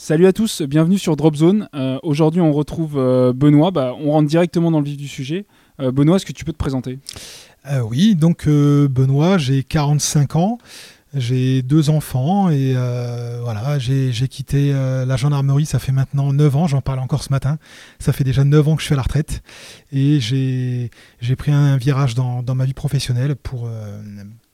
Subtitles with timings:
[0.00, 1.68] Salut à tous, bienvenue sur Drop Zone.
[1.74, 3.72] Euh, Aujourd'hui, on retrouve euh, Benoît.
[3.72, 5.44] Bah, on rentre directement dans le vif du sujet.
[5.80, 7.00] Euh, Benoît, est-ce que tu peux te présenter?
[7.82, 10.58] Oui, donc Benoît, j'ai 45 ans,
[11.12, 12.72] j'ai deux enfants et
[13.42, 17.58] voilà, j'ai quitté la gendarmerie, ça fait maintenant 9 ans, j'en parlais encore ce matin,
[17.98, 19.42] ça fait déjà 9 ans que je suis à la retraite
[19.92, 20.88] et j'ai
[21.36, 23.68] pris un virage dans, dans ma vie professionnelle pour,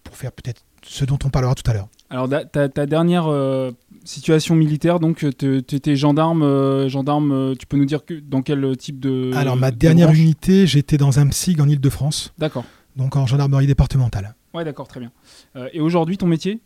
[0.02, 1.88] pour faire peut-être ce dont on parlera tout à l'heure.
[2.10, 3.72] Alors, ta, ta dernière euh,
[4.04, 8.42] situation militaire, donc tu étais gendarme, euh, gendarme euh, tu peux nous dire que, dans
[8.42, 9.32] quel type de.
[9.34, 12.64] Alors ma de dernière branche unité, j'étais dans un PSIG en Ile-de-France, D'accord.
[12.96, 14.34] donc en gendarmerie départementale.
[14.52, 15.10] Ouais, d'accord, très bien.
[15.56, 16.60] Euh, et aujourd'hui, ton métier?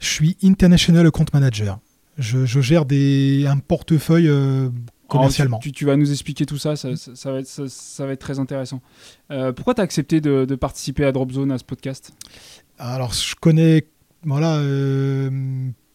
[0.00, 1.78] Je suis International Account Manager.
[2.16, 4.70] Je, je gère des, un portefeuille euh,
[5.06, 5.58] commercialement.
[5.62, 8.12] Alors, tu, vas nous expliquer tout ça, ça, ça- ça va, être, ça, ça va
[8.12, 8.80] être très intéressant.
[9.30, 12.12] Euh, pourquoi tu as accepté de, de participer à Drop Zone, à ce podcast?
[12.78, 13.86] Alors, je connais
[14.24, 15.28] voilà, euh,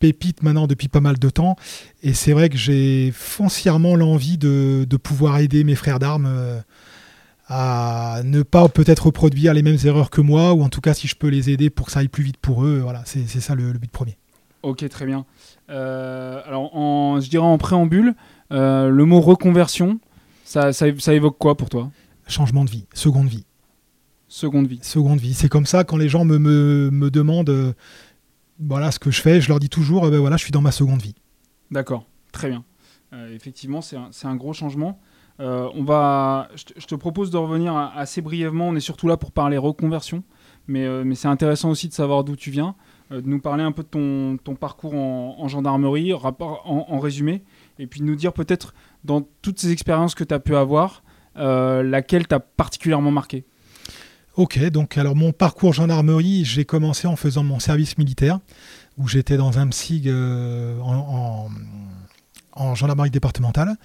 [0.02, 1.56] Pépite maintenant depuis pas mal de temps,
[2.02, 6.60] et c'est vrai que j'ai foncièrement l'envie de, de pouvoir aider mes frères d'armes euh,
[7.48, 11.08] à ne pas peut-être reproduire les mêmes erreurs que moi, ou en tout cas si
[11.08, 12.80] je peux les aider pour que ça aille plus vite pour eux.
[12.82, 14.18] Voilà, c'est c'est ça le, le but premier.
[14.64, 15.26] Ok, très bien.
[15.70, 18.16] Euh, alors, en, je dirais en préambule,
[18.52, 20.00] euh, le mot reconversion,
[20.46, 21.92] ça, ça, ça évoque quoi pour toi?
[22.28, 23.46] Changement de vie, seconde vie.
[24.28, 24.80] Seconde vie.
[24.82, 25.34] Seconde vie.
[25.34, 27.76] C'est comme ça quand les gens me, me, me demandent
[28.62, 30.62] voilà ce que je fais, je leur dis toujours eh ben voilà, je suis dans
[30.62, 31.16] ma seconde vie.
[31.72, 32.64] D'accord, très bien.
[33.14, 35.00] Euh, effectivement, c'est un, gros changement.
[35.40, 38.70] Euh, on va, je, te, propose de revenir assez brièvement.
[38.70, 40.24] On est surtout là pour parler reconversion,
[40.68, 42.76] mais, euh, c'est intéressant aussi de savoir d'où tu viens,
[43.10, 47.44] de nous parler un peu de ton, parcours en, en gendarmerie, en, résumé,
[47.80, 48.74] et puis nous dire peut-être
[49.04, 51.04] dans toutes ces expériences que tu as pu avoir,
[51.36, 53.46] laquelle t'a particulièrement marqué.
[54.36, 58.40] Ok, donc alors mon parcours gendarmerie, j'ai commencé en faisant mon service militaire,
[58.98, 61.50] où j'étais dans un PSIG euh, en, en-
[62.54, 63.76] en gendarmerie départementale.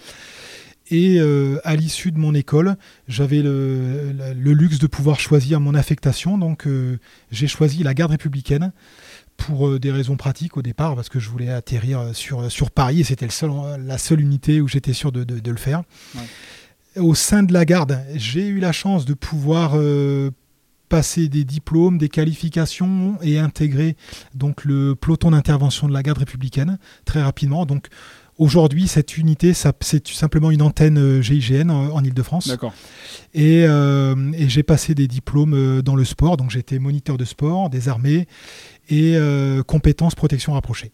[0.89, 2.77] Et euh, à l'issue de mon école,
[3.09, 6.39] j'avais le, luxe de pouvoir choisir mon affectation.
[6.39, 6.99] Donc euh,
[7.33, 8.73] j'ai choisi la garde républicaine
[9.37, 13.05] pour des raisons pratiques au départ, parce que je voulais atterrir sur, sur Paris et
[13.05, 13.51] c'était seul-
[13.85, 15.83] la seule unité où j'étais sûr de- de le faire.
[16.97, 20.31] Au sein de la garde, j'ai eu la chance de pouvoir euh,
[20.89, 23.97] passer des diplômes, des qualifications et intégrer
[24.35, 27.67] donc le peloton d'intervention de la garde républicaine très rapidement.
[27.67, 27.89] Donc
[28.39, 32.49] aujourd'hui, cette unité, c'est tout simplement une antenne euh, GIGN en, Ile-de-France.
[32.49, 32.75] D'accord.
[33.35, 36.37] Et, euh, et j'ai passé des diplômes dans le sport.
[36.37, 38.27] Donc été moniteur de sport, des armées
[38.89, 40.93] et euh, compétences protection rapprochée.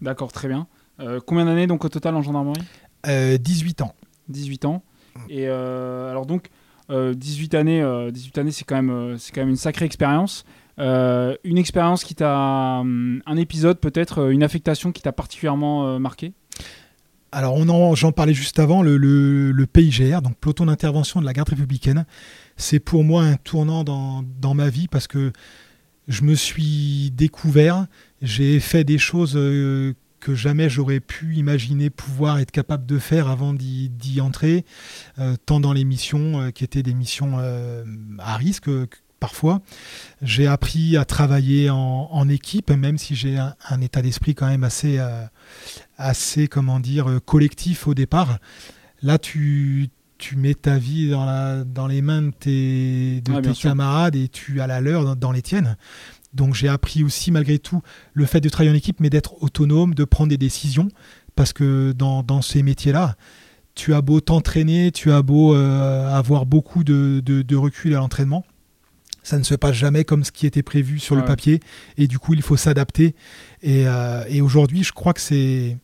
[0.00, 0.66] D'accord, très bien.
[1.00, 2.62] Euh, combien d'années donc au total en gendarmerie?
[3.06, 3.94] Euh, 18 ans.
[4.28, 4.82] 18 ans.
[5.28, 6.48] Et euh, alors donc,
[6.90, 9.84] euh, 18 années, euh, 18 années, c'est quand même, euh, c'est quand même une sacrée
[9.84, 10.44] expérience.
[10.78, 15.86] Euh, une expérience qui t'a, hum, un épisode peut-être, euh, une affectation qui t'a particulièrement
[15.88, 16.32] euh, marqué?
[17.32, 21.48] Alors, on en- j'en parlais juste avant, le, PIGR, donc peloton d'intervention de la garde
[21.50, 22.06] républicaine,
[22.56, 25.32] c'est pour moi un tournant dans, dans ma vie parce que
[26.06, 27.86] je me suis découvert,
[28.22, 33.28] j'ai fait des choses euh, que jamais j'aurais pu imaginer pouvoir être capable de faire
[33.28, 34.64] avant d'y entrer,
[35.18, 37.84] euh, tant dans les missions euh, qui étaient des missions euh,
[38.18, 38.70] à risque
[39.20, 39.62] parfois.
[40.22, 44.46] J'ai appris à travailler en, en équipe, même si j'ai un, un état d'esprit quand
[44.46, 44.98] même assez...
[45.96, 48.38] assez, comment dire, collectif au départ.
[49.02, 49.88] Là, tu,
[50.18, 54.28] tu mets ta vie dans, la, dans les mains de tes, de tes camarades et
[54.28, 55.76] tu as la leur dans, dans les tiennes.
[56.34, 57.80] Donc j'ai appris aussi malgré tout
[58.12, 60.88] le fait de travailler en équipe, mais d'être autonome, de prendre des décisions,
[61.34, 63.16] parce que dans, dans ces métiers-là,
[63.74, 67.98] tu as beau t'entraîner, tu as beau euh, avoir beaucoup de, de- de recul à
[67.98, 68.44] l'entraînement,
[69.22, 71.60] ça ne se passe jamais comme ce qui était prévu sur le papier,
[71.96, 73.14] et du coup il faut s'adapter.
[73.62, 75.76] Et, euh, et aujourd'hui, je crois que c'est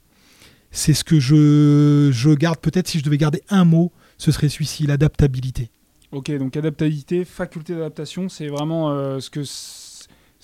[0.70, 2.58] c'est ce que je, je garde.
[2.58, 5.70] Peut-être si je devais garder un mot, ce serait celui-ci, l'adaptabilité.
[6.11, 9.43] Ok, donc adaptabilité, faculté d'adaptation, c'est vraiment euh, ce, que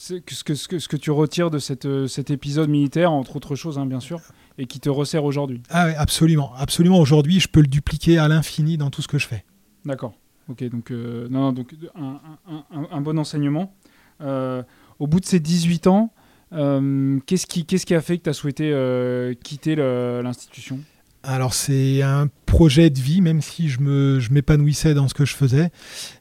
[0.00, 3.36] ce, que, ce, que, ce que tu retires de cette, euh, cet épisode militaire, entre
[3.36, 4.20] autres choses, hein, bien sûr,
[4.56, 5.62] et qui te resserre aujourd'hui.
[5.68, 6.54] Ah oui, absolument.
[6.56, 6.98] Absolument.
[6.98, 9.44] Aujourd'hui, je peux le dupliquer à l'infini dans tout ce que je fais.
[9.84, 10.14] D'accord.
[10.48, 12.18] Ok, donc, euh, non, donc un,
[12.48, 13.74] un, un, bon enseignement.
[14.20, 16.14] au bout de ces 18 ans,
[16.50, 20.80] qu'est-ce qui, qu'est-ce qui a fait que tu as souhaité quitter l'institution?
[21.22, 25.24] Alors c'est un projet de vie, même si je me je m'épanouissais dans ce que
[25.24, 25.70] je faisais.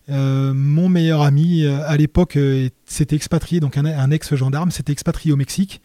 [0.09, 5.31] Euh, mon meilleur ami euh, à l'époque euh, s'était expatrié, donc un, ex-gendarme s'était expatrié
[5.31, 5.81] au Mexique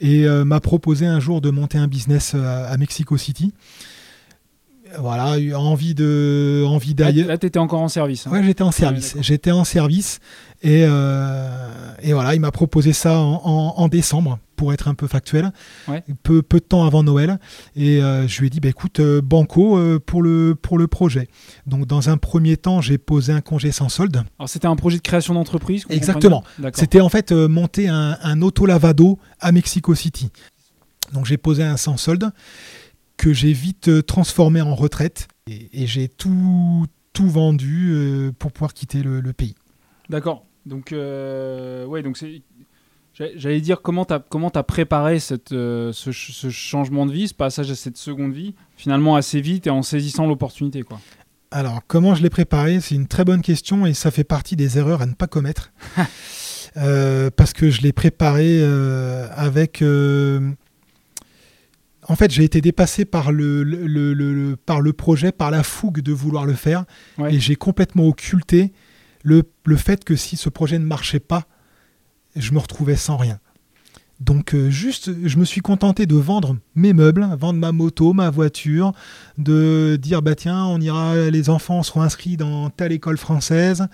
[0.00, 3.52] et m'a proposé un jour de monter un business à, Mexico City.
[4.98, 7.28] Voilà, envie de envie d'ailleurs.
[7.28, 8.26] Là, tu étais encore en service.
[8.26, 8.30] Hein.
[8.32, 9.16] Ouais, j'étais en service.
[9.20, 10.18] j'étais en service
[10.62, 15.52] et, et voilà, il m'a proposé ça en décembre pour être un peu factuel,
[16.22, 17.38] peu, peu de temps avant Noël.
[17.76, 20.86] Et euh, je lui ai dit, bah, écoute, euh, banco euh, pour, le, pour le
[20.86, 21.28] projet.
[21.64, 24.22] Donc dans un premier temps, j'ai posé un congé sans solde.
[24.38, 26.44] Alors c'était un projet de création d'entreprise Exactement.
[26.74, 30.30] C'était en fait monter un, un auto-lavado à Mexico City.
[31.14, 32.30] Donc j'ai posé un sans solde
[33.16, 36.84] que j'ai vite transformé en retraite et, j'ai tout,
[37.14, 39.54] tout vendu pour pouvoir quitter le, le pays.
[40.10, 40.44] D'accord.
[40.66, 42.42] Donc, ouais, donc c'est
[43.36, 47.34] J'allais dire comment tu as, comment as préparé cette, euh, ce, changement de vie, ce
[47.34, 50.82] passage à cette seconde vie, finalement assez vite et en saisissant l'opportunité.
[50.82, 51.00] quoi.
[51.50, 54.78] Alors, comment je l'ai préparé C'est une très bonne question et ça fait partie des
[54.78, 55.72] erreurs à ne pas commettre.
[56.76, 59.82] Euh, parce que je l'ai préparé euh, avec...
[62.06, 66.12] En fait, j'ai été dépassé par le, le, par le projet, par la fougue de
[66.12, 66.84] vouloir le faire.
[67.28, 68.72] Et j'ai complètement occulté
[69.24, 71.48] le, le fait que si ce projet ne marchait pas,
[72.36, 73.38] je me retrouvais sans rien.
[74.20, 78.28] Donc euh, juste, je me suis contenté de vendre mes meubles, vendre ma moto, ma
[78.28, 78.92] voiture,
[79.38, 83.88] de dire bah tiens, on ira, les enfants seront inscrits dans telle école française,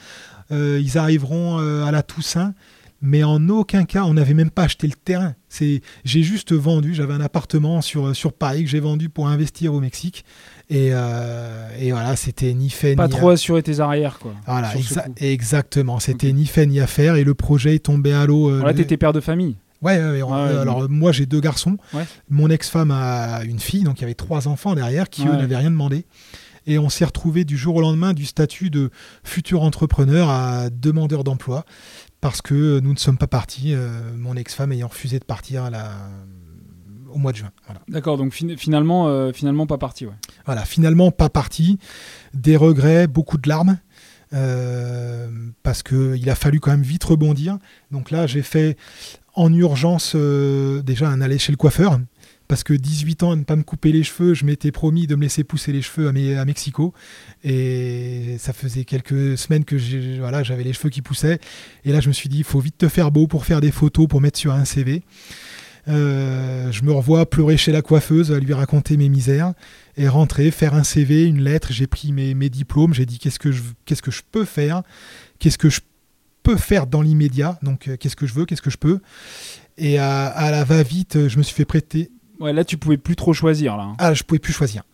[0.51, 2.55] euh, ils arriveront euh, à la Toussaint,
[3.01, 5.37] mais en aucun cas, on n'avait même pas acheté le terrain.
[5.49, 9.75] C'est, j'ai juste vendu, j'avais un appartement sur sur Paris que j'ai vendu pour investir
[9.75, 10.25] au Mexique,
[10.69, 10.91] et,
[11.91, 14.33] voilà, c'était ni fait pas ni pas trop assurer tes arrières quoi.
[14.47, 14.73] Voilà,
[15.19, 18.51] exactement, c'était ni fait ni à faire, et le projet est tombé à l'eau.
[18.57, 19.57] Voilà, t'étais père de famille.
[19.83, 21.77] Ouais, alors moi j'ai deux garçons.
[22.29, 25.57] Mon ex-femme a une fille, donc il y avait trois enfants derrière qui eux n'avaient
[25.57, 26.07] rien demandé.
[26.69, 28.91] Et on s'est retrouvé du jour au lendemain du statut de
[29.23, 31.65] futur entrepreneur à demandeur d'emploi
[32.21, 35.71] parce que nous ne sommes pas partis, euh, mon ex-femme ayant refusé de partir
[37.13, 37.51] au mois de juin.
[37.89, 40.07] D'accord, donc finalement, euh, finalement pas parti.
[40.45, 41.79] Voilà, finalement pas parti.
[42.35, 43.79] Des regrets, beaucoup de larmes.
[44.33, 45.29] Euh,
[45.63, 47.59] parce qu'il a fallu quand même vite rebondir.
[47.91, 48.77] Donc là, j'ai fait
[49.35, 52.01] en urgence euh, déjà un aller chez le coiffeur.
[52.49, 55.17] Parce que 18 ans à ne pas me couper les cheveux, je m'étais promis de
[55.17, 56.95] me laisser pousser les cheveux à, à Mexico.
[57.43, 59.77] Et ça faisait quelques semaines que
[60.21, 61.41] voilà, j'avais les cheveux qui poussaient.
[61.85, 63.73] Et là, je me suis dit, il faut vite te faire beau pour faire des
[63.73, 65.03] photos, pour mettre sur un CV.
[65.89, 69.53] Euh, je me revois pleurer chez la coiffeuse, à lui raconter mes misères,
[69.97, 71.73] et rentrer, faire un CV, une lettre.
[71.73, 74.83] J'ai pris mes, mes diplômes, j'ai dit qu'est-ce que je, qu'est-ce que je peux faire,
[75.39, 75.81] qu'est-ce que je
[76.43, 79.01] peux faire dans l'immédiat, donc euh, qu'est-ce que je veux, qu'est-ce que je peux?
[79.79, 82.11] Et à, la va-vite, je me suis fait prêter.
[82.41, 83.77] Ouais, là, tu pouvais plus trop choisir.
[83.77, 83.93] Là.
[83.99, 84.85] Ah, je pouvais plus choisir.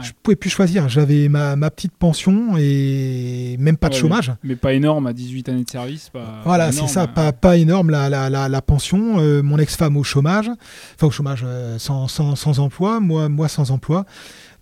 [0.00, 0.88] Je pouvais plus choisir.
[0.88, 4.32] J'avais ma, ma, petite pension et même pas de chômage.
[4.42, 6.10] Mais, pas énorme à 18 années de service.
[6.44, 9.20] voilà, c'est ça, pas, pas énorme la, la, la, pension.
[9.20, 10.48] Euh, mon ex-femme au chômage,
[10.94, 14.06] enfin au chômage euh, sans, sans, sans, emploi, moi, moi sans emploi.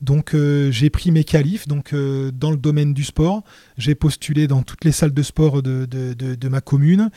[0.00, 3.42] Donc euh, j'ai pris mes qualifs donc, euh, dans le domaine du sport.
[3.76, 7.10] J'ai postulé dans toutes les salles de sport de, de, de, ma commune.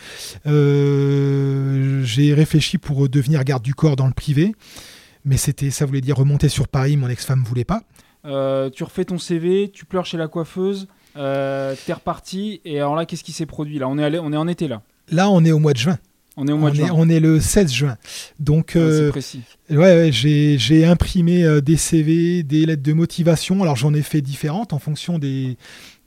[0.46, 4.54] Euh, j'ai réfléchi pour devenir garde du corps dans le privé.
[5.26, 6.98] Mais c'était, ça voulait dire remonter sur Paris.
[6.98, 7.84] Mon ex-femme ne voulait pas.
[8.24, 12.62] tu refais ton CV, tu pleures chez la coiffeuse, euh, t'es reparti.
[12.66, 14.68] Et alors là, qu'est-ce qui s'est produit Là, on est, allé, on est en été
[14.68, 14.82] là.
[15.10, 15.98] Là, on est au mois de juin.
[16.36, 16.90] On est au mois de juin.
[16.94, 17.98] on est le 16 juin.
[18.40, 19.42] Donc, ah, euh, précis.
[19.70, 23.62] Ouais, j'ai imprimé euh, des CV, des lettres de motivation.
[23.62, 25.58] Alors j'en ai fait différentes en fonction des,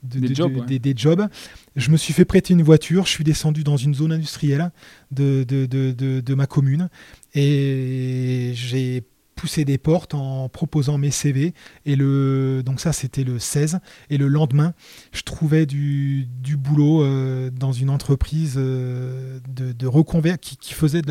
[0.02, 1.28] des, jobs, des, jobs,
[1.76, 3.06] Je me suis fait prêter une voiture.
[3.06, 4.73] Je suis descendu dans une zone industrielle
[5.12, 6.88] de, de, de ma commune
[7.37, 9.05] et j'ai
[9.37, 11.52] pousser des portes en proposant mes CV.
[11.85, 13.78] Et le, donc ça, c'était le 16.
[14.11, 14.73] Et le lendemain,
[15.12, 21.02] je trouvais du, du boulot euh, dans une entreprise euh, de, qui, qui, faisait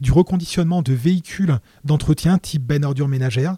[0.00, 3.56] du reconditionnement de véhicules d'entretien type ben ordure ménagère.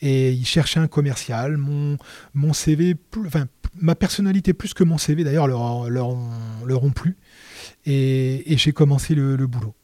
[0.00, 1.56] Et ils cherchaient un commercial.
[1.56, 1.98] Mon,
[2.34, 2.94] mon CV,
[3.26, 7.16] enfin, ma personnalité plus que mon CV d'ailleurs leur, leur, ont plu.
[7.86, 9.74] Et, j'ai commencé le, boulot.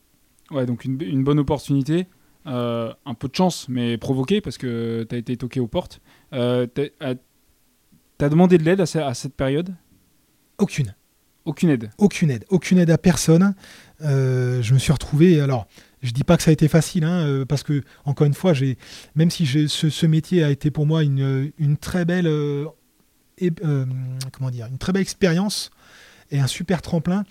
[0.54, 2.06] Ouais, donc une, une bonne opportunité.
[2.46, 6.00] un peu de chance, mais provoqué parce que tu as été toqué aux portes.
[6.32, 9.74] Euh, tu as, demandé de l'aide à, cette période?
[10.58, 10.94] Aucune.
[11.44, 12.44] Aucune aide Aucune aide.
[12.48, 13.54] Aucune aide à personne.
[14.00, 15.40] je me suis retrouvé.
[15.40, 15.66] Alors,
[16.02, 18.52] je dis pas que ça a été facile, hein, parce que, encore une fois,
[19.16, 22.30] même si ce, ce, métier a été pour moi une, une très belle.
[24.32, 25.70] comment dire Une très belle expérience
[26.30, 27.24] et un super tremplin.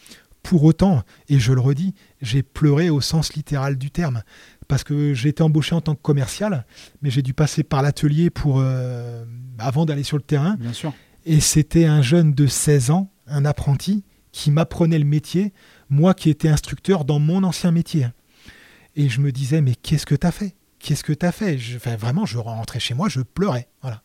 [0.43, 4.23] Pour autant, et je le redis, j'ai pleuré au sens littéral du terme,
[4.67, 6.65] parce que j'ai été embauché en tant que commercial,
[7.01, 9.23] mais j'ai dû passer par l'atelier pour euh,
[9.57, 10.55] avant d'aller sur le terrain.
[10.59, 10.93] Bien sûr.
[11.25, 15.53] Et c'était un jeune de 16 ans, un apprenti, qui m'apprenait le métier,
[15.89, 18.07] moi qui étais instructeur dans mon ancien métier.
[18.95, 20.55] Et je me disais, mais qu'est-ce que tu as fait?
[20.79, 21.57] Qu'est-ce que tu as fait?
[21.57, 23.69] Je, Vraiment, je rentrais chez moi, je pleurais.
[23.81, 24.03] Voilà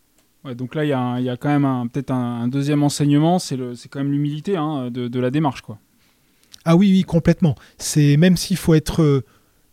[0.55, 0.89] donc là, il
[1.23, 3.57] y, a quand même peut-être un, deuxième enseignement, c'est
[3.89, 5.61] quand même l'humilité hein, de, la démarche.
[5.61, 5.79] quoi.
[6.65, 7.55] Ah oui, oui, complètement.
[7.77, 9.25] C'est Même s'il faut être euh,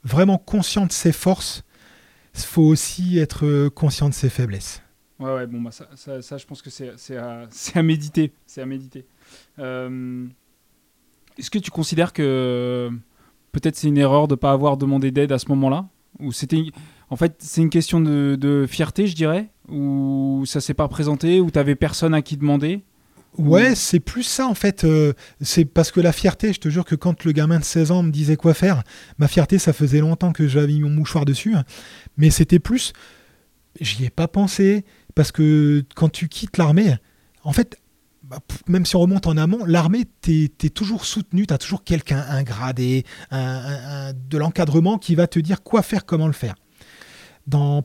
[0.05, 1.65] vraiment conscient de ses forces,
[2.35, 4.83] il faut aussi être euh, conscient de ses faiblesses.
[5.19, 5.87] Ouais, ouais, bon, bah, ça,
[6.21, 8.33] ça, je pense que c'est à, à, méditer.
[8.47, 9.07] C'est à méditer.
[9.59, 10.27] Euh,
[11.39, 12.91] est-ce que tu considères que
[13.53, 15.89] peut-être c'est une erreur de ne pas avoir demandé d'aide à ce moment-là?
[16.19, 16.63] Ou c'était,
[17.11, 19.49] en fait, c'est une question de, de, fierté, je dirais?
[19.69, 21.41] Ou ça s'est pas présenté?
[21.41, 22.83] Ou t'avais personne à qui demander?
[23.39, 24.85] Ouais, c'est plus ça en fait.
[24.85, 27.91] Euh, c'est parce que la fierté, je te jure que quand le gamin de 16
[27.91, 28.83] ans me disait quoi faire,
[29.19, 31.55] ma fierté, ça faisait longtemps que j'avais mis mon mouchoir dessus.
[32.17, 32.93] Mais c'était plus,
[33.81, 34.85] j'y ai pas pensé.
[35.15, 36.95] Parce que quand tu quittes l'armée,
[37.43, 37.79] en fait,
[38.23, 38.39] bah,
[38.69, 42.23] même si on remonte en amont, l'armée, tu es, toujours soutenu, tu as toujours quelqu'un,
[42.29, 46.55] un gradé, de l'encadrement qui va te dire quoi faire, comment le faire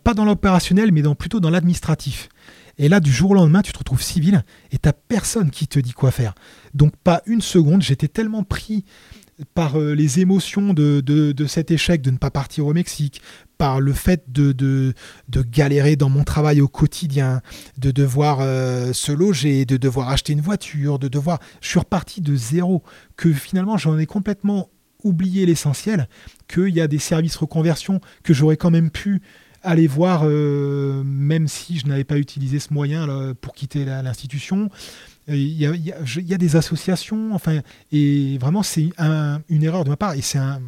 [0.03, 2.29] pas dans l'opérationnel, mais dans, plutôt dans l'administratif.
[2.81, 5.77] Et là, du jour au lendemain, tu te retrouves civil et t'as personne qui te
[5.77, 6.33] dit quoi faire.
[6.73, 8.85] Donc pas une seconde, j'étais tellement pris
[9.53, 13.21] par euh, les émotions de, de, cet échec de ne pas partir au Mexique,
[13.59, 14.93] par le fait de, de,
[15.43, 17.41] galérer dans mon travail au quotidien,
[17.77, 21.39] de devoir euh, se loger, de devoir acheter une voiture, de devoir...
[21.61, 22.81] Je suis reparti de zéro,
[23.15, 24.69] que finalement j'en ai complètement
[25.03, 26.07] oublié l'essentiel,
[26.47, 29.21] qu'il y a des services reconversion que j'aurais quand même pu
[29.63, 33.07] aller voir, euh, même si je n'avais pas utilisé ce moyen
[33.41, 34.69] pour quitter l'institution.
[35.27, 35.65] Il y,
[36.33, 37.59] a, des associations, enfin,
[37.91, 38.89] et vraiment c'est
[39.49, 40.59] une erreur de ma part et c'est un,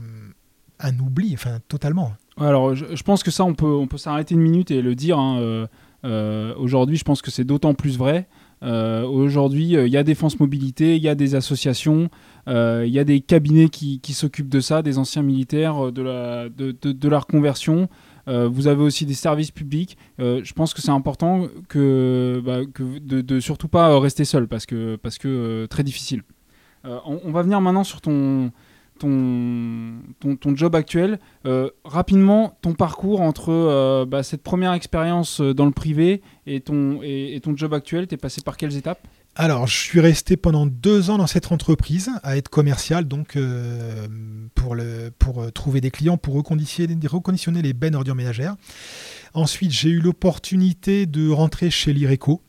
[1.00, 2.14] oubli, enfin, totalement.
[2.38, 5.18] Alors, je, pense que ça, on peut, on peut s'arrêter une minute et le dire.
[5.18, 5.68] Hein, euh,
[6.06, 8.28] euh, aujourd'hui, je pense que c'est d'autant plus vrai.
[8.62, 12.10] Aujourd'hui, il y a Défense Mobilité, il y a des associations,
[12.48, 16.72] il y a des cabinets qui, s'occupent de ça, des anciens militaires, de la, de,
[16.72, 17.90] de la reconversion.
[18.28, 19.98] Euh, vous avez aussi des services publics.
[20.20, 24.66] Euh, je pense que c'est important que, bah, de, de, surtout pas rester seul parce
[24.66, 26.24] que, parce que euh, très difficile.
[26.86, 28.52] On, va venir maintenant sur ton,
[29.00, 31.18] ton, ton, job actuel.
[31.86, 37.40] rapidement, ton parcours entre bah, cette première expérience dans le privé et ton, et, et
[37.40, 39.08] ton job actuel, tu es passé par quelles étapes?
[39.36, 44.08] Alors, je suis resté pendant deux ans dans cette entreprise à être commercial, donc euh,
[44.54, 44.76] pour,
[45.18, 48.56] pour euh, trouver des clients, pour reconditionner, reconditionner les bennes ordures ménagères.
[49.34, 52.44] Ensuite, j'ai eu l'opportunité de rentrer chez l'IRECO,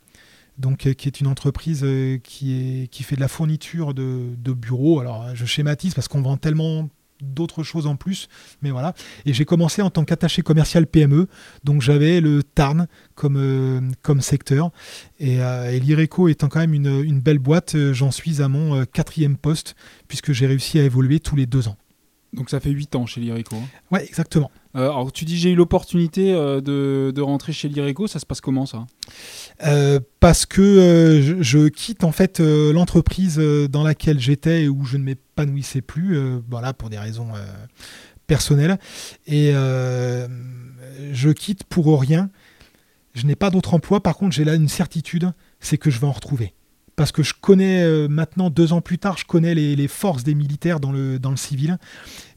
[0.59, 1.87] donc, euh, qui est une entreprise
[2.23, 5.01] qui, est, qui fait de la fourniture de, de bureaux.
[5.01, 6.91] Alors, je schématise parce qu'on vend tellement
[7.25, 8.29] d'autres choses en plus.
[8.63, 8.95] Mais voilà.
[9.27, 11.29] Et j'ai commencé en tant qu'attaché commercial PME.
[11.65, 14.71] Donc j'avais le Tarn comme, euh, comme secteur.
[15.19, 19.37] Et, euh, l'IRECO étant quand même une, belle boîte, euh, j'en suis à mon quatrième
[19.37, 19.75] poste,
[20.09, 21.77] puisque j'ai réussi à évoluer tous les deux ans.
[22.33, 23.57] Donc ça fait 8 ans chez l'IRECO.
[23.57, 23.69] Hein.
[23.91, 24.51] Ouais, exactement.
[24.77, 28.41] Euh, alors tu dis j'ai eu l'opportunité euh, de, rentrer chez l'IRECO, ça se passe
[28.41, 28.87] comment ça?
[29.65, 35.05] Euh, Parce que je, quitte en fait l'entreprise dans laquelle j'étais et où je ne
[35.05, 36.19] m'épanouissais plus,
[36.51, 37.29] voilà pour des raisons
[38.27, 38.79] personnelles,
[39.27, 42.31] et je quitte pour rien.
[43.15, 46.07] Je n'ai pas d'autre emploi, par contre j'ai là une certitude, c'est que je vais
[46.07, 46.53] en retrouver
[46.97, 50.35] parce que je connais euh, maintenant, deux ans plus tard, je connais les, forces des
[50.35, 51.79] militaires dans le, civil.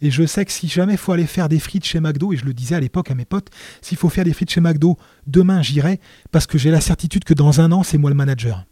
[0.01, 2.37] Et je sais que si jamais il faut aller faire des frites chez McDo, et
[2.37, 3.49] je le disais à l'époque à mes potes,
[3.81, 4.97] s'il faut faire des frites chez McDo,
[5.27, 5.99] demain j'irai,
[6.31, 8.65] parce que j'ai la certitude que dans un an, c'est moi le manager.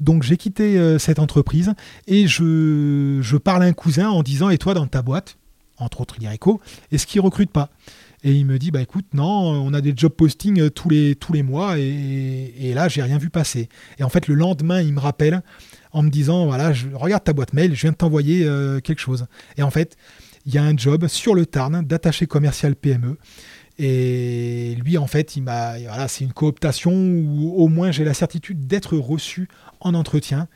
[0.00, 1.72] Donc j'ai quitté euh, cette entreprise
[2.06, 5.38] et je, je, parle à un cousin en disant, et toi dans ta boîte,
[5.78, 6.60] entre autres l'IRECO,
[6.92, 7.70] est-ce qu'ils recrutent pas?
[8.24, 11.14] Et il me dit bah écoute non on a des job postings euh, tous les
[11.14, 13.68] tous les mois et, et là j'ai rien vu passer.
[13.98, 15.42] Et en fait le lendemain il me rappelle
[15.92, 19.00] en me disant voilà je regarde ta boîte mail je viens de t'envoyer euh, quelque
[19.00, 19.26] chose.
[19.56, 19.96] Et en fait
[20.46, 23.18] il y a un job sur le Tarn d'attaché commercial PME
[23.78, 28.14] et lui en fait il m'a voilà c'est une cooptation où au moins j'ai la
[28.14, 29.48] certitude d'être reçu
[29.80, 30.48] en entretien.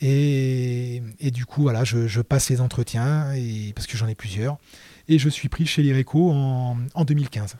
[0.00, 0.73] Et,
[1.30, 4.58] du coup, voilà, je, passe les entretiens, et, parce que j'en ai plusieurs,
[5.08, 7.56] et je suis pris chez l'IRECO en, en 2015.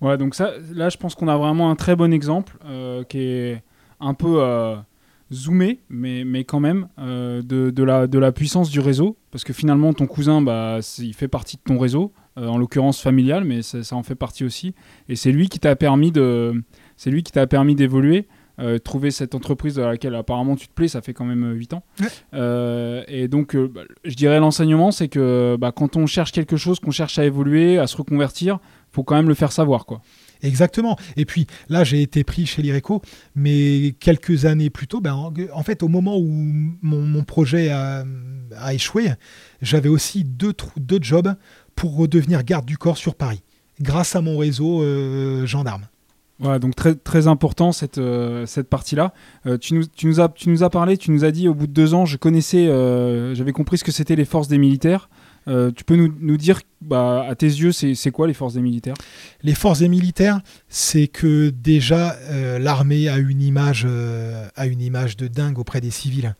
[0.00, 3.18] Ouais, donc ça, là, je pense qu'on a vraiment un très bon exemple euh, qui
[3.18, 3.62] est
[3.98, 4.76] un peu euh,
[5.32, 9.16] zoomé, mais, mais quand même, euh, de, de, la, de la puissance du réseau.
[9.30, 13.44] Parce que finalement, ton cousin, bah, il fait partie de ton réseau, en l'occurrence familial,
[13.44, 14.74] mais ça, ça, en fait partie aussi.
[15.08, 16.62] Et c'est lui qui t'a permis de,
[16.98, 18.28] c'est lui qui t'a permis d'évoluer.
[18.58, 21.74] Euh, trouver cette entreprise dans laquelle apparemment tu te plais, ça fait quand même 8
[21.74, 21.82] ans.
[22.32, 26.56] Euh, et donc, euh, bah, je dirais l'enseignement, c'est que bah, quand on cherche quelque
[26.56, 28.58] chose, qu'on cherche à évoluer, à se reconvertir,
[28.92, 29.84] faut quand même le faire savoir.
[29.84, 30.00] quoi.
[30.40, 30.96] Exactement.
[31.16, 33.02] Et puis là, j'ai été pris chez l'IRECO,
[33.34, 35.12] mais quelques années plus tôt, ben,
[35.52, 38.04] en, fait, au moment où mon, projet a,
[38.72, 39.08] échoué,
[39.60, 41.34] j'avais aussi deux, deux jobs
[41.74, 43.42] pour redevenir garde du corps sur Paris,
[43.80, 44.82] grâce à mon réseau
[45.44, 45.88] gendarme.
[46.38, 49.14] Voilà, donc très, important cette, euh, cette partie-là.
[49.46, 51.54] Euh, tu, nous, tu, nous as, tu nous as parlé, tu nous as dit au
[51.54, 54.58] bout de deux ans, je connaissais, euh, j'avais compris ce que c'était les forces des
[54.58, 55.08] militaires.
[55.46, 58.96] tu peux nous, nous dire, bah, à tes yeux, c'est quoi les forces des militaires?
[59.42, 62.16] Les forces des militaires, c'est que déjà
[62.58, 63.86] l'armée a une image,
[64.56, 66.34] a une image de dingue auprès des civils.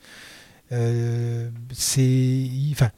[1.72, 2.90] c'est, enfin,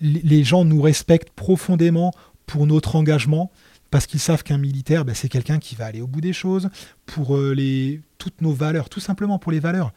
[0.00, 2.12] les gens nous respectent profondément
[2.46, 3.50] pour notre engagement
[3.92, 6.70] parce qu'ils savent qu'un militaire, ben, c'est quelqu'un qui va aller au bout des choses
[7.04, 9.92] pour euh, les, toutes nos valeurs, tout simplement pour les valeurs.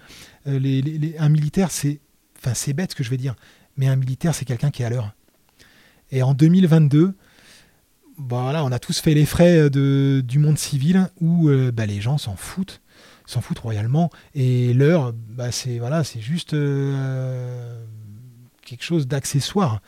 [0.47, 0.59] Euh,
[1.17, 2.01] un militaire, c'est,
[2.37, 3.35] enfin, c'est bête ce que je vais dire,
[3.77, 5.15] mais un militaire, c'est quelqu'un qui est à l'heure.
[6.11, 7.15] Et en 2022,
[8.17, 11.85] bah, voilà, on a tous fait les frais euh, de, du monde civil où bah,
[11.85, 12.81] les gens s'en foutent,
[13.25, 14.09] s'en foutent royalement.
[14.33, 17.79] Et l'heure, bah, c'est voilà, c'est juste quelque
[18.81, 19.81] chose d'accessoire.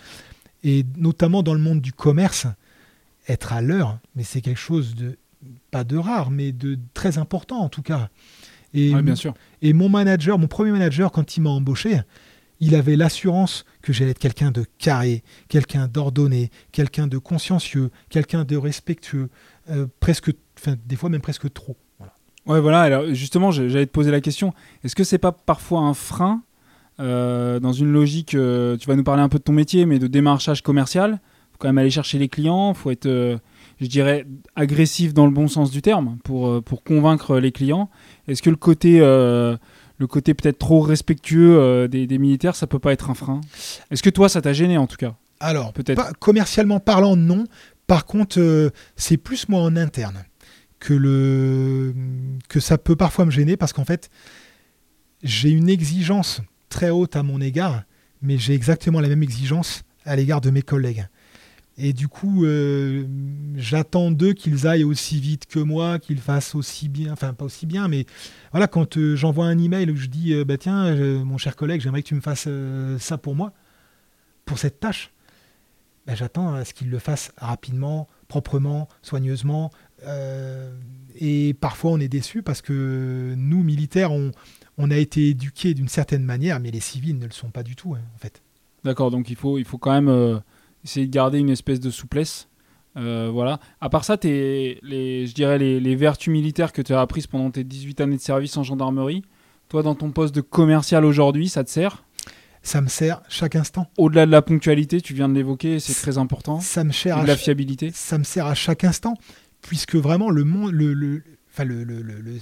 [0.64, 2.48] Et notamment dans le monde du commerce,
[3.28, 5.18] être à l'heure, mais c'est quelque chose de
[5.72, 8.10] pas de rare, mais de très important en tout cas.
[8.74, 9.34] Et, bien sûr.
[9.62, 12.02] Et mon manager, mon premier manager, quand il m'a embauché,
[12.60, 18.44] il avait l'assurance que j'allais être quelqu'un de carré, quelqu'un d'ordonné, quelqu'un de consciencieux, quelqu'un
[18.44, 19.30] de respectueux,
[19.70, 20.32] euh, presque,
[20.86, 21.78] des fois même presque trop.
[22.00, 22.14] Voilà.
[22.46, 22.82] Ouais, voilà.
[22.82, 24.54] Alors justement, j'allais te poser la question.
[24.84, 26.42] Est-ce que c'est pas parfois un frein
[27.00, 30.00] euh, dans une logique euh, Tu vas nous parler un peu de ton métier, mais
[30.00, 31.20] de démarchage commercial
[31.58, 33.38] quand même aller chercher les clients, faut être, euh,
[33.82, 37.90] je dirais, agressif dans le bon sens du terme pour, euh, pour convaincre les clients.
[38.28, 39.58] Est-ce que le côté, euh,
[39.98, 43.42] le côté peut-être trop respectueux des, des, militaires, ça peut pas être un frein?
[43.92, 45.16] Est-ce que toi, ça t'a gêné en tout cas?
[45.40, 46.18] Alors, peut-être.
[46.20, 47.46] Commercialement parlant, non.
[47.88, 50.24] Par contre, c'est plus moi en interne
[50.80, 51.94] que, le,
[52.50, 54.10] que ça peut parfois me gêner parce qu'en fait,
[55.24, 57.84] j'ai une exigence très haute à mon égard,
[58.22, 61.08] mais j'ai exactement la même exigence à l'égard de mes collègues.
[61.80, 63.06] Et du coup, euh,
[63.56, 67.68] j'attends d'eux qu'ils aillent aussi vite que moi, qu'ils fassent aussi bien, enfin pas aussi
[67.68, 68.08] bien, mais
[68.52, 71.82] voilà, quand euh, j'envoie un email où je dis, euh, bah tiens, mon cher collègue,
[71.82, 72.50] j'aimerais que tu me fasses
[73.00, 73.54] ça pour moi,
[74.46, 75.12] pour cette tâche,
[76.08, 79.70] bah, j'attends à ce qu'ils le fassent rapidement, proprement, soigneusement.
[81.20, 84.32] et parfois, on est déçu parce que nous, militaires, on,
[84.80, 87.76] on a été éduqués d'une certaine manière, mais les civils ne le sont pas du
[87.76, 88.42] tout, hein, en fait.
[88.84, 90.42] D'accord, donc il faut, il faut quand même
[90.88, 92.48] essayer de garder une espèce de souplesse.
[92.96, 93.60] Euh, voilà.
[93.82, 97.52] À part ça, es, les, je dirais les, vertus militaires que tu as apprises pendant
[97.52, 99.24] tes 18 années de service en gendarmerie,
[99.70, 102.06] toi, dans ton poste de commercial aujourd'hui, ça te sert?
[102.64, 103.88] Ça me sert chaque instant.
[103.98, 106.60] Au-delà de la ponctualité, tu viens de l'évoquer, c'est très important.
[106.60, 107.92] Ça me sert à la fiabilité.
[107.94, 109.16] Ça me sert à chaque instant,
[109.62, 112.40] puisque vraiment le, le, le, le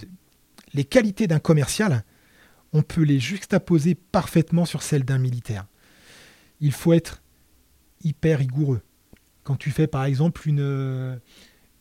[0.74, 2.04] les qualités d'un commercial,
[2.74, 5.66] on peut les juxtaposer parfaitement sur celles d'un militaire.
[6.60, 7.22] Il faut être
[8.06, 8.82] hyper rigoureux.
[9.44, 11.20] Quand tu fais par exemple une,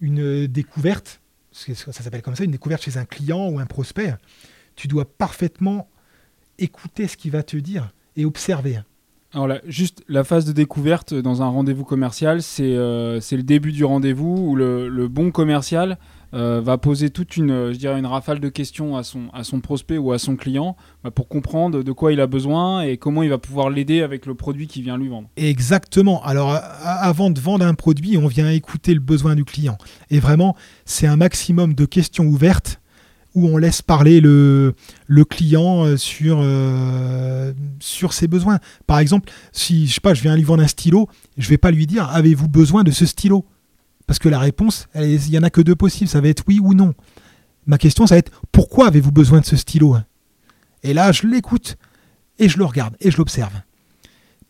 [0.01, 1.21] une découverte,
[1.53, 4.15] ça s'appelle comme ça, une découverte chez un client ou un prospect,
[4.75, 5.89] tu dois parfaitement
[6.59, 8.81] écouter ce qu'il va te dire et observer.
[9.33, 13.73] Alors là, juste la phase de découverte dans un rendez-vous commercial, c'est euh, le début
[13.73, 15.99] du rendez-vous où le, le, bon commercial
[16.35, 20.35] euh, va poser toute une, une rafale de questions à son, prospect ou à son
[20.37, 24.03] client bah, pour comprendre de quoi il a besoin et comment il va pouvoir l'aider
[24.03, 25.29] avec le produit qu'il vient lui vendre.
[25.37, 26.23] Exactement.
[26.25, 29.79] Alors, avant de vendre un produit, on vient écouter le besoin du client.
[30.11, 32.81] Et vraiment, c'est un maximum de questions ouvertes
[33.35, 34.75] où on laisse parler le,
[35.29, 38.59] client euh, sur, euh, ses besoins.
[38.87, 41.70] Par exemple, si je sais pas, je viens lui vendre un stylo, je vais pas
[41.70, 43.44] lui dire avez-vous besoin de ce stylo?
[44.07, 46.61] Parce que la réponse, il n'y en a que deux possibles, ça va être oui
[46.62, 46.95] ou non.
[47.67, 49.97] Ma question, ça va être pourquoi avez-vous besoin de ce stylo
[50.83, 51.77] Et là, je l'écoute
[52.38, 53.53] et je le regarde et je l'observe.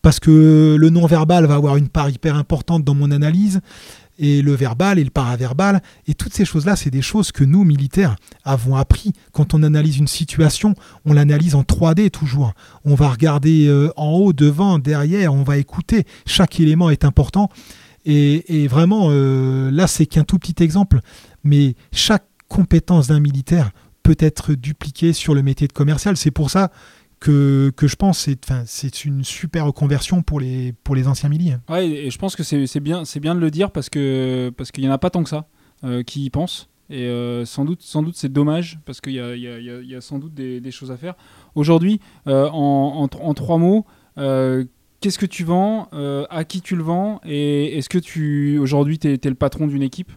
[0.02, 3.60] Parce que le non-verbal va avoir une part hyper importante dans mon analyse.
[4.16, 5.82] et le verbal et le paraverbal.
[6.06, 8.14] Et toutes ces choses-là, c'est des choses que nous, militaires,
[8.44, 9.12] avons appris.
[9.32, 12.52] Quand on analyse une situation, on l'analyse en 3D toujours.
[12.84, 16.04] On va regarder euh, en haut, devant, derrière, on va écouter.
[16.26, 17.48] Chaque élément est important.
[18.06, 21.00] Et, vraiment, euh, là, c'est qu'un tout petit exemple,
[21.42, 23.70] mais chaque compétence d'un militaire
[24.02, 26.16] peut être dupliquée sur le métier de commercial.
[26.16, 26.70] C'est pour ça
[27.20, 31.56] que, que je pense c'est c'est une super reconversion pour les pour les anciens milliers.
[31.70, 34.84] Ouais, et je pense que c'est bien bien de le dire parce que parce qu'il
[34.84, 35.46] y en a pas tant que ça
[35.84, 39.20] euh, qui y pensent et euh, sans doute sans doute c'est dommage parce qu'il y
[39.20, 41.14] a, y, a, y a, sans doute des, choses à faire.
[41.54, 43.86] Aujourd'hui, en, en, trois mots.
[45.04, 45.90] Qu'est-ce que tu vends
[46.30, 49.66] À qui tu le vends Et est-ce que tu aujourd'hui tu es, es, le patron
[49.66, 50.10] d'une équipe?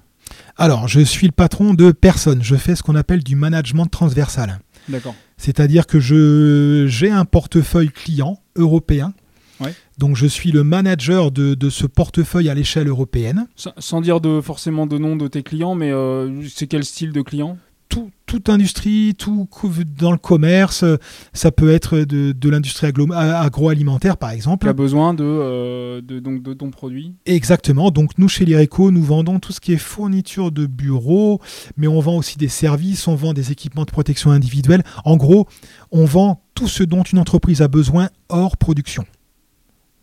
[0.55, 2.41] Alors, je suis le patron de personnes.
[2.41, 4.61] Je fais ce qu'on appelle du management transversal.
[4.87, 5.13] D'accord.
[5.35, 9.13] C'est-à-dire que j'ai un portefeuille client européen.
[9.97, 13.47] Donc je suis le manager de, ce portefeuille à l'échelle européenne.
[13.55, 17.21] Sans, dire de, forcément de nom de tes clients, mais euh, c'est quel style de
[17.21, 17.57] client?
[18.25, 19.47] Toute industrie, tout
[19.99, 20.83] dans le commerce,
[21.33, 24.65] ça peut être de, l'industrie agroalimentaire par exemple.
[24.65, 27.89] Tu as besoin de, euh, de, donc de ton produit Exactement.
[27.91, 31.41] Donc nous chez l'IRECO, nous vendons tout ce qui est fourniture de bureaux,
[31.77, 34.83] mais on vend aussi des services, on vend des équipements de protection individuelle.
[35.05, 35.47] En gros,
[35.91, 39.05] on vend tout ce dont une entreprise a besoin hors production.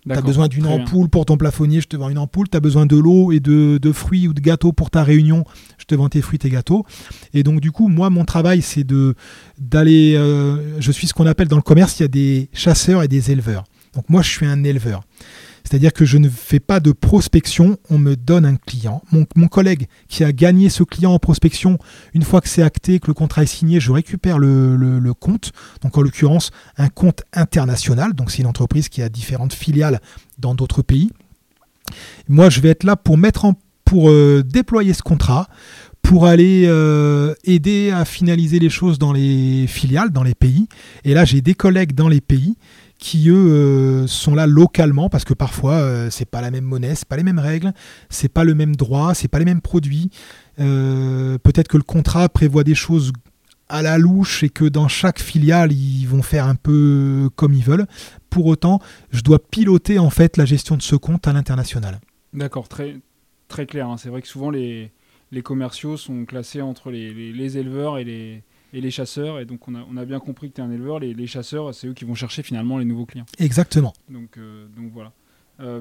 [0.07, 2.49] Tu as besoin d'une ampoule pour ton plafonnier, je te vends une ampoule.
[2.49, 5.45] Tu as besoin de l'eau et de, fruits ou de gâteaux pour ta réunion,
[5.79, 6.85] je te vends tes fruits, tes gâteaux.
[7.33, 9.15] Et donc, du coup, moi, mon travail, c'est de
[9.59, 10.15] d'aller.
[10.17, 13.09] Euh, je suis ce qu'on appelle dans le commerce, il y a des chasseurs et
[13.09, 13.65] des éleveurs.
[13.95, 15.03] Donc, moi, je suis un éleveur.
[15.65, 19.03] C'est-à-dire que je ne fais pas de prospection, on me donne un client.
[19.13, 21.79] Mon, collègue qui a gagné ce client en prospection,
[22.13, 25.53] une fois que c'est acté, que le contrat est signé, je récupère le, compte.
[25.83, 28.13] Donc en l'occurrence, un compte international.
[28.13, 30.01] Donc c'est une entreprise qui a différentes filiales
[30.39, 31.11] dans d'autres pays.
[32.29, 35.47] Moi, je vais être là pour mettre en pour euh, déployer ce contrat,
[36.05, 40.69] pour aller euh, aider à finaliser les choses dans les filiales, dans les pays.
[41.03, 42.57] Et là, j'ai des collègues dans les pays
[42.99, 46.95] qui eux euh, sont là localement parce que parfois euh, c'est pas la même monnaie,
[46.95, 47.73] c'est pas les mêmes règles,
[48.11, 50.11] c'est pas le même droit, c'est pas les mêmes produits.
[50.61, 53.13] Euh, peut-être que le contrat prévoit des choses
[53.69, 57.65] à la louche et que dans chaque filiale ils vont faire un peu comme ils
[57.65, 57.87] veulent.
[58.31, 61.99] Pour autant, je dois piloter en fait la gestion de ce compte à l'international.
[62.33, 62.99] D'accord, très
[63.49, 63.89] très clair.
[63.89, 63.97] Hein.
[63.97, 64.93] C'est vrai que souvent les,
[65.35, 68.43] les commerciaux sont classés entre les, les éleveurs et les
[68.73, 69.39] et les chasseurs.
[69.39, 70.99] Et donc, on a, on a bien compris que tu es un éleveur.
[70.99, 73.27] Les, les chasseurs, c'est eux qui vont chercher finalement les nouveaux clients.
[73.39, 73.93] Exactement.
[74.09, 75.13] Donc, euh, donc voilà.
[75.61, 75.81] Euh,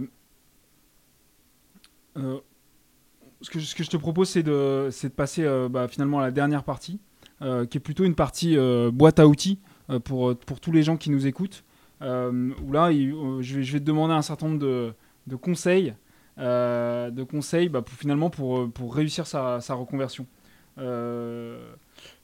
[2.18, 2.40] euh,
[3.42, 6.32] ce, que, ce que je te propose, c'est de, de passer bah, finalement à la
[6.32, 7.00] dernière partie,
[7.42, 8.56] qui est plutôt une partie
[8.94, 9.58] boîte à outils
[10.04, 11.64] pour, pour tous les gens qui nous écoutent.
[12.00, 14.94] où là, je, vais, je vais te demander un certain nombre de,
[15.26, 15.94] de conseils.
[16.38, 20.26] De conseils bah, pour, finalement pour, pour réussir sa, sa reconversion.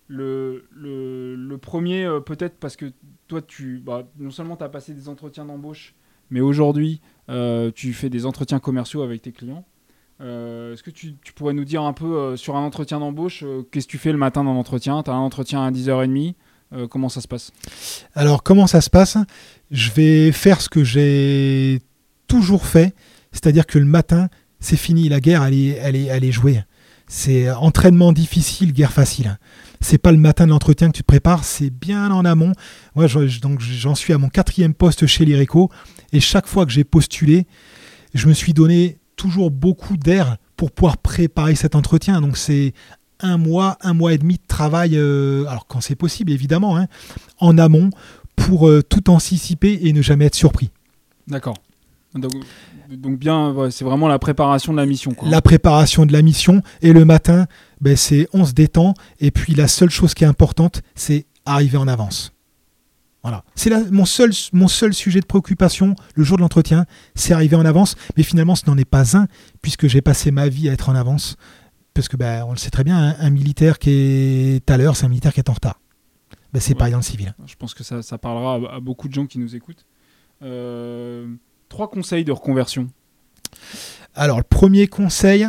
[0.09, 2.91] Le, le, premier, euh, peut-être parce que
[3.27, 5.93] toi, tu, bah, non seulement tu as passé des entretiens d'embauche,
[6.31, 9.65] mais aujourd'hui, euh, tu fais des entretiens commerciaux avec tes clients.
[10.19, 13.91] Euh, est-ce que tu, pourrais nous dire un peu sur un entretien d'embauche, qu'est-ce que
[13.91, 16.33] tu fais le matin dans l'entretien Tu as un entretien à 10h30
[16.89, 17.51] Comment ça se passe?
[18.13, 19.17] Alors, comment ça se passe?
[19.71, 21.81] Je vais faire ce que j'ai
[22.27, 22.95] toujours fait,
[23.31, 26.61] c'est-à-dire que le matin, c'est fini, la guerre, elle est, elle est, jouée.
[27.07, 29.37] C'est entraînement difficile, guerre facile
[29.81, 32.51] c'est pas le matin de l'entretien que tu te prépares, c'est bien en amont.
[32.95, 33.07] Moi,
[33.41, 35.69] donc j'en suis à mon quatrième poste chez l'IRECO
[36.11, 37.47] et chaque fois que j'ai postulé,
[38.13, 42.21] je me suis donné toujours beaucoup d'air pour pouvoir préparer cet entretien.
[42.21, 42.73] Donc c'est
[43.21, 46.87] un mois, un mois et demi de travail, euh, alors quand c'est possible évidemment, hein,
[47.39, 47.89] en amont
[48.35, 50.69] pour euh, tout anticiper et ne jamais être surpris.
[51.27, 51.55] D'accord.
[52.97, 55.15] Bien, c'est vraiment la préparation de la mission.
[55.23, 57.45] La préparation de la mission et le matin,
[57.81, 61.77] ben, c'est on se détend et puis la seule chose qui est importante, c'est arriver
[61.77, 62.33] en avance.
[63.21, 63.43] Voilà.
[63.55, 67.65] C'est mon seul, mon seul sujet de préoccupation le jour de l'entretien, c'est arriver en
[67.65, 67.95] avance.
[68.15, 69.27] Mais finalement, ce n'en est pas un,
[69.61, 71.35] puisque j'ai passé ma vie à être en avance.
[71.93, 75.05] Parce que, ben, on le sait très bien, un, militaire qui est à l'heure, c'est
[75.05, 75.81] un militaire qui est en retard.
[76.53, 77.33] Ben, c'est pareil dans le civil.
[77.45, 79.85] Je pense que ça, parlera à, beaucoup de gens qui nous écoutent.
[80.41, 81.27] Euh,
[81.69, 82.89] trois conseils de reconversion.
[84.15, 85.47] Alors, le premier conseil.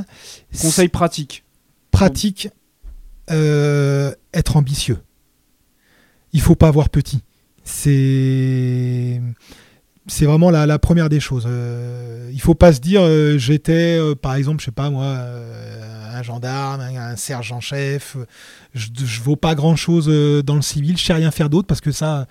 [0.53, 1.45] Conseil pratique
[1.91, 2.49] pratique,
[3.31, 4.99] euh, être ambitieux.
[6.33, 7.23] Il faut pas avoir petit.
[7.65, 9.21] C'est
[10.07, 11.45] c'est vraiment la, première des choses.
[11.47, 15.07] Euh, il faut pas se dire euh, j'étais par exemple je sais pas moi
[16.13, 18.17] un gendarme, un, sergent-chef.
[18.75, 20.07] Je, je vaux pas grand chose
[20.45, 20.97] dans le civil.
[20.97, 22.27] Je sais rien faire d'autre parce que ça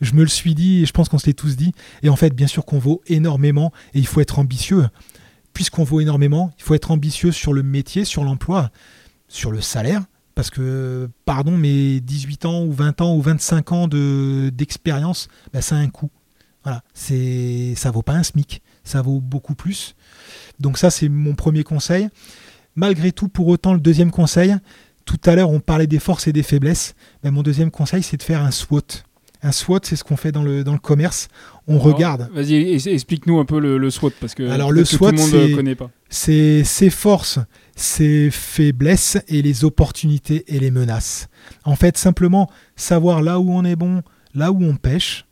[0.00, 1.72] je me le suis dit et je pense qu'on se l'est tous dit.
[2.02, 4.86] Et en fait bien sûr qu'on vaut énormément et il faut être ambitieux
[5.56, 8.70] puisqu'on vaut énormément, il faut être ambitieux sur le métier, sur l'emploi,
[9.26, 10.04] sur le salaire.
[10.34, 15.76] Parce que, pardon, mais 18 ans ou 20 ans ou 25 ans d'expérience, bah, ça
[15.76, 16.10] a un coût.
[16.62, 19.96] Voilà, c'est, ça vaut pas un SMIC, ça vaut beaucoup plus.
[20.60, 22.08] Donc ça, c'est mon premier conseil.
[22.74, 24.54] Malgré tout, pour autant, le deuxième conseil,
[25.06, 26.94] tout à l'heure, on parlait des forces et des faiblesses.
[27.24, 29.05] Mais mon deuxième conseil, c'est de faire un SWOT.
[29.46, 31.28] Un SWOT, c'est ce qu'on fait dans le, dans le commerce.
[31.68, 32.28] On regarde.
[32.34, 35.54] Vas-y, explique-nous un peu le, SWOT parce que, Alors, le SWOT, tout le monde ne
[35.54, 35.88] connaît pas.
[36.08, 37.38] C'est ses forces,
[37.76, 41.28] ses faiblesses et les opportunités et les menaces.
[41.64, 44.02] En fait, simplement savoir là où on est bon,
[44.34, 45.26] là où on pêche,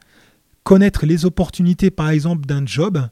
[0.62, 3.08] connaître les opportunités, par exemple, d'un job,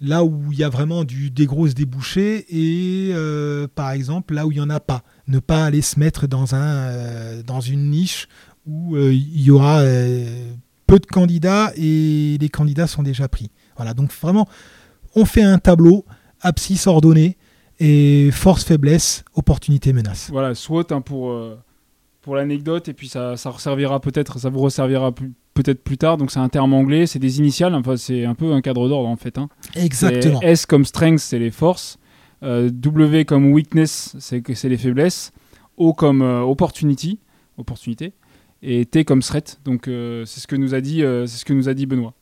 [0.00, 4.44] là où il y a vraiment du, des grosses débouchés et euh, par exemple là
[4.46, 5.02] où il n'y en a pas.
[5.28, 8.26] Ne pas aller se mettre dans, un, euh, dans une niche
[8.66, 9.82] où euh, il y aura
[10.86, 13.50] peu de candidats et les candidats sont déjà pris.
[13.76, 14.48] Voilà, donc vraiment,
[15.14, 16.04] on fait un tableau
[16.40, 17.36] abscisse ordonné
[17.80, 20.28] et force, faiblesse, opportunité, menace.
[20.30, 21.34] Voilà, SWOT hein, pour,
[22.20, 25.12] pour l'anecdote et puis ça, ça resservira peut-être, ça vous resservira
[25.54, 26.16] peut-être plus tard.
[26.16, 27.74] Donc c'est un terme anglais, c'est des initiales.
[27.74, 29.38] Enfin, c'est un peu un cadre d'ordre en fait.
[29.38, 29.48] Hein.
[29.74, 30.40] Exactement.
[30.42, 31.98] S comme strength, c'est les forces.
[32.42, 35.32] Euh, w comme weakness, c'est c'est les faiblesses.
[35.76, 37.18] O comme euh, opportunity,
[37.56, 38.12] opportunité.
[38.62, 39.60] Et T comme threat.
[39.64, 42.14] Donc euh, c'est ce que nous a dit, c'est ce que nous a dit Benoît.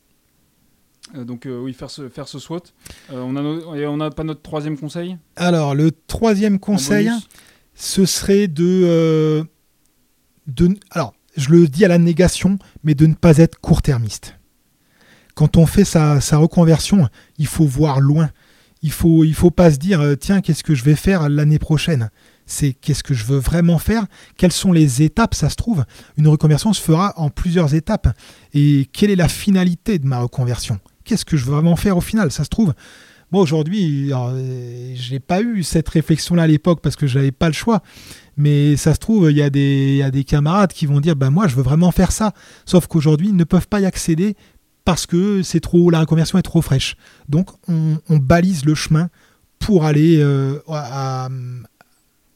[1.14, 2.62] donc oui, faire ce, faire ce SWOT.
[3.11, 5.16] on n'a on a pas notre troisième conseil?
[5.37, 7.11] Alors le troisième conseil,
[7.74, 9.44] ce serait de,
[10.46, 14.37] de alors je le dis à la négation, mais de ne pas être court-termiste.
[15.35, 18.31] Quand on fait sa, reconversion, il faut voir loin.
[18.83, 21.59] Il faut, il faut pas se dire euh, tiens qu'est-ce que je vais faire l'année
[21.59, 22.11] prochaine?
[22.50, 24.06] C'est qu'est-ce que je veux vraiment faire.
[24.36, 25.84] Quelles sont les étapes Ça se trouve,
[26.16, 28.08] une reconversion se fera en plusieurs étapes.
[28.52, 30.80] Et quelle est la finalité de ma reconversion?
[31.04, 32.32] Qu'est-ce que je veux vraiment faire au final?
[32.32, 32.74] Ça se trouve,
[33.30, 37.30] moi aujourd'hui, euh, je n'ai pas eu cette réflexion-là à l'époque parce que je n'avais
[37.30, 37.82] pas le choix.
[38.36, 41.46] Mais ça se trouve, il y, a des, des camarades qui vont dire ben moi,
[41.46, 42.32] je veux vraiment faire ça.
[42.64, 44.34] Sauf qu'aujourd'hui, ils ne peuvent pas y accéder
[44.84, 46.96] parce que c'est trop, la reconversion est trop fraîche.
[47.28, 49.08] Donc, on, balise le chemin
[49.58, 51.28] pour aller euh, à,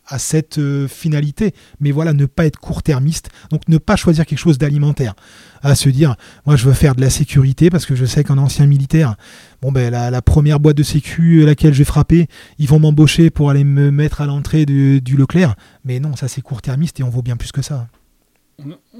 [0.06, 1.54] à cette euh, finalité.
[1.80, 5.14] Mais voilà, ne pas être court-termiste, donc ne pas choisir quelque chose d'alimentaire.
[5.62, 8.38] À se dire, moi je veux faire de la sécurité parce que je sais qu'en
[8.38, 9.16] ancien militaire,
[9.62, 13.30] bon ben la, première boîte de sécu à laquelle je vais frapper, ils vont m'embaucher
[13.30, 15.54] pour aller me mettre à l'entrée du, Leclerc.
[15.84, 17.88] Mais non, ça c'est court-termiste et on vaut bien plus que ça.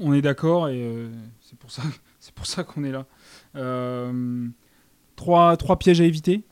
[0.01, 1.09] On, est d'accord et euh,
[1.41, 1.83] c'est pour ça,
[2.43, 3.05] ça qu'on est là.
[3.55, 4.47] Euh,
[5.15, 6.43] trois, trois pièges à éviter?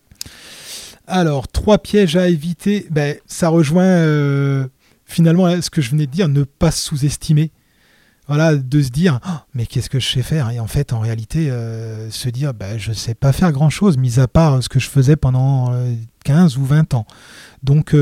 [1.08, 2.88] Alors, trois pièges à éviter.
[2.90, 4.68] Ben, ça rejoint euh,
[5.06, 7.52] finalement ce que je venais de dire, ne pas sous-estimer.
[8.28, 10.50] Voilà, de se dire, oh, mais qu'est-ce que je sais faire?
[10.50, 13.98] Et en fait, en réalité, euh, se dire, ben, je ne sais pas faire grand-chose,
[13.98, 15.74] mis à part ce que je faisais pendant
[16.24, 17.06] 15 euh, ou 20 ans.
[17.64, 17.94] Donc,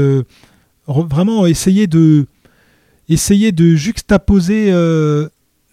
[0.88, 2.28] vraiment, essayer de,
[3.10, 4.72] essayer de juxtaposer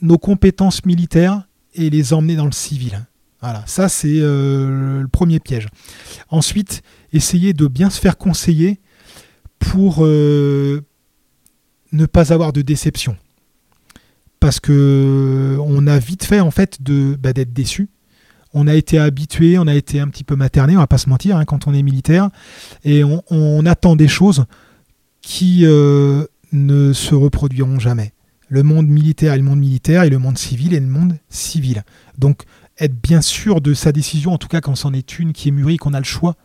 [0.01, 1.43] nos compétences militaires
[1.75, 3.07] et les emmener dans le civil.
[3.40, 5.68] Voilà, ça c'est le premier piège.
[6.29, 8.81] Ensuite, essayer de bien se faire conseiller
[9.59, 10.83] pour euh,
[11.92, 13.16] ne pas avoir de déception.
[14.40, 17.88] Parce que on a vite fait en fait de bah, d'être déçu.
[18.55, 21.09] On a été habitué, on a été un petit peu materné, on va pas se
[21.11, 22.31] mentir, hein, quand on est militaire,
[22.83, 24.46] et on, attend des choses
[25.20, 28.14] qui euh, ne se reproduiront jamais.
[28.48, 31.85] Le monde militaire est le monde militaire et le monde civil est le monde civil.
[32.16, 32.44] Donc
[32.81, 35.53] être bien sûr de sa décision, en tout cas quand c'en est une qui est
[35.53, 36.37] mûrie, qu'on a le choix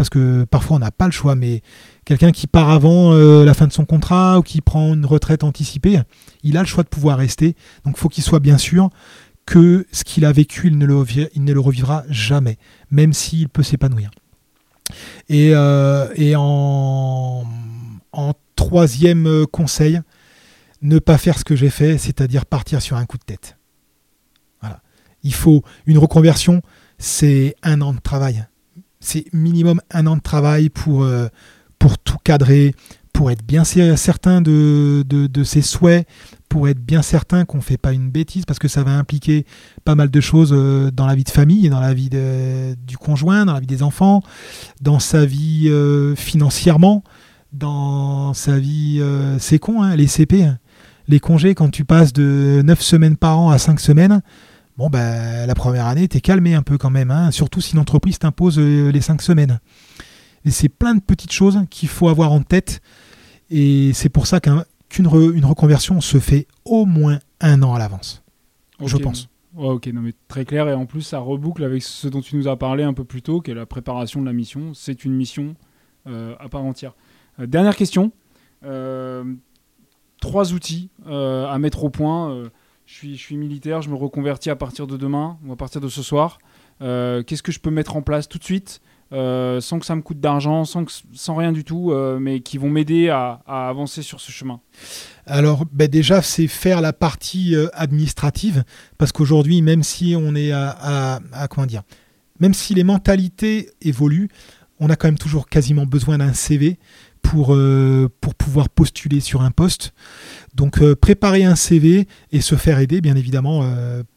[0.00, 1.60] parce que parfois on n'a pas le choix, mais
[2.06, 5.44] quelqu'un qui part avant euh, la fin de son contrat ou qui prend une retraite
[5.44, 6.00] anticipée,
[6.42, 7.54] il a le choix de pouvoir rester.
[7.84, 8.88] Donc il faut qu'il soit bien sûr
[9.44, 12.56] que ce qu'il a vécu, il ne, le, il revivra jamais,
[12.90, 14.10] même s'il peut s'épanouir.
[15.28, 17.44] Et, euh, en,
[18.12, 20.00] en, troisième conseil,
[20.80, 23.58] ne pas faire ce que j'ai fait, c'est-à-dire partir sur un coup de tête.
[25.22, 26.62] Il faut une reconversion,
[26.98, 28.46] c'est un an de travail
[29.00, 31.26] c'est minimum un an de travail pour, euh,
[31.78, 32.74] pour tout cadrer,
[33.12, 36.06] pour être bien certain de, de, ses souhaits,
[36.48, 39.46] pour être bien certain qu'on ne fait pas une bêtise, parce que ça va impliquer
[39.84, 43.46] pas mal de choses euh, dans la vie de famille, dans la vie du conjoint,
[43.46, 44.22] dans la vie des enfants,
[44.80, 47.02] dans sa vie euh, financièrement,
[47.52, 49.02] dans sa vie...
[49.38, 50.58] c'est con, hein, les CP, hein.
[51.08, 54.22] les congés, quand tu passes de 9 semaines par an à 5 semaines,
[54.80, 58.18] Bon, ben, la première année, t'es calmé un peu quand même, hein, surtout si l'entreprise
[58.18, 59.60] t'impose euh, les cinq semaines.
[60.46, 62.80] Et c'est plein de petites choses qu'il faut avoir en tête.
[63.50, 68.22] Et c'est pour ça qu'une une reconversion se fait au moins un an à l'avance.
[68.82, 69.28] je pense.
[69.54, 72.48] ok, non mais très clair et en plus ça reboucle avec ce dont tu nous
[72.48, 74.72] as parlé un peu plus tôt, qui est la préparation de la mission.
[74.72, 75.56] C'est une mission
[76.06, 76.94] à part entière.
[77.38, 78.12] dernière question.
[80.22, 82.50] trois outils à mettre au point.
[82.90, 86.02] Je, suis, militaire, je me reconvertis à partir de demain ou à partir de ce
[86.02, 86.38] soir.
[86.80, 88.80] Qu'est-ce que je peux mettre en place tout de suite
[89.12, 92.70] euh, sans que ça me coûte d'argent, sans, rien du tout, euh, mais qui vont
[92.70, 94.60] m'aider à, avancer sur ce chemin?
[95.26, 98.62] Alors ben déjà, c'est faire la partie euh, administrative,
[98.98, 101.82] parce qu'aujourd'hui, même si on est à, à, comment dire,
[102.38, 104.28] même si les mentalités évoluent,
[104.78, 106.78] on a quand même toujours quasiment besoin d'un CV
[107.22, 107.56] pour,
[108.20, 109.92] pour pouvoir postuler sur un poste.
[110.54, 113.64] Donc préparer un CV et se faire aider, bien évidemment,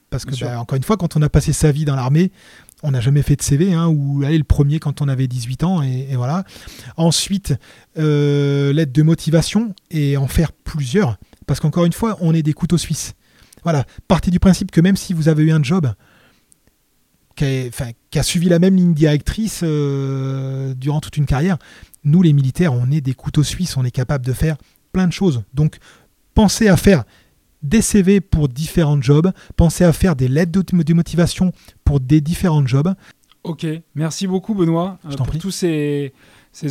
[0.10, 2.32] parce que, ben, encore une fois, quand on a passé sa vie dans l'armée,
[2.84, 5.64] on n'a jamais fait de CV, hein, ou aller le premier quand on avait 18
[5.64, 6.44] ans, et, voilà.
[6.98, 7.56] Ensuite,
[7.98, 12.54] euh, l'aide de motivation et en faire plusieurs, parce qu'encore une fois, on est des
[12.54, 13.14] couteaux suisses.
[13.64, 15.92] Voilà, partez du principe que même si vous avez eu un job
[17.36, 17.72] qui
[18.16, 21.58] a, suivi la même ligne directrice euh, durant toute une carrière,
[22.04, 24.58] nous les militaires, on est des couteaux suisses, on est capable de faire
[24.92, 25.44] plein de choses.
[25.54, 25.78] Donc,
[26.34, 27.04] pensez à faire
[27.64, 29.32] des CV pour différents jobs.
[29.56, 31.52] Pensez à faire des lettres de motivation
[31.84, 32.94] pour des différents jobs.
[33.44, 36.14] Ok, merci beaucoup Benoît euh, pour tous ces,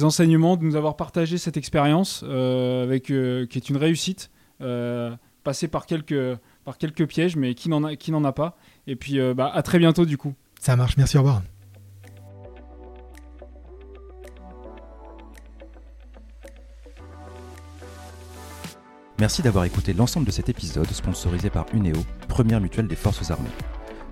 [0.02, 4.30] enseignements, de nous avoir partagé cette expérience euh, avec euh, qui est une réussite,
[5.44, 8.56] passée par quelques, par quelques pièges, mais qui n'en a, qui n'en a pas.
[8.86, 10.34] Et puis bah, à très bientôt du coup.
[10.60, 11.42] Ça marche, merci, au revoir.
[19.22, 23.48] Merci d'avoir écouté l'ensemble de cet épisode sponsorisé par Uneo, première mutuelle des forces armées.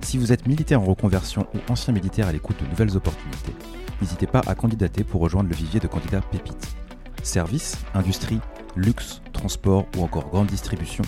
[0.03, 3.57] Si vous êtes militaire en reconversion ou ancien militaire à l'écoute de nouvelles opportunités,
[4.01, 6.77] n'hésitez pas à candidater pour rejoindre le vivier de candidats pépites.
[7.25, 8.39] Services, industrie,
[8.77, 11.03] luxe, transport ou encore grande distribution.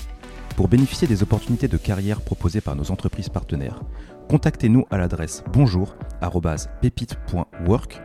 [0.57, 3.83] Pour bénéficier des opportunités de carrière proposées par nos entreprises partenaires,
[4.29, 8.03] contactez-nous à l'adresse bonjour@pépite.work.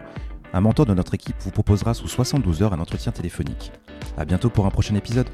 [0.53, 3.71] Un mentor de notre équipe vous proposera sous 72 heures un entretien téléphonique.
[4.15, 5.27] A bientôt pour un prochain épisode.